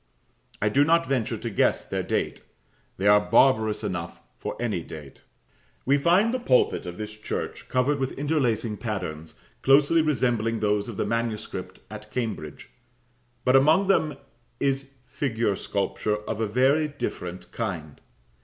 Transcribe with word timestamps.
I 0.59 0.67
do 0.69 0.83
not 0.83 1.05
venture 1.05 1.37
to 1.37 1.49
guess 1.51 1.85
their 1.85 2.01
date; 2.01 2.41
they 2.97 3.05
are 3.07 3.19
barbarous 3.29 3.83
enough 3.83 4.19
for 4.35 4.59
any 4.59 4.81
date. 4.81 5.21
We 5.85 5.99
find 5.99 6.33
the 6.33 6.39
pulpit 6.39 6.87
of 6.87 6.97
this 6.97 7.11
church 7.11 7.69
covered 7.69 7.99
with 7.99 8.13
interlacing 8.13 8.77
patterns, 8.77 9.37
closely 9.61 10.01
resembling 10.01 10.59
those 10.59 10.89
of 10.89 10.97
the 10.97 11.05
manuscript 11.05 11.81
at 11.91 12.09
Cambridge, 12.09 12.71
but 13.45 13.55
among 13.55 13.89
them 13.89 14.17
is 14.59 14.89
figure 15.05 15.55
sculpture 15.55 16.17
of 16.27 16.41
a 16.41 16.47
very 16.47 16.87
different 16.87 17.51
kind. 17.51 18.01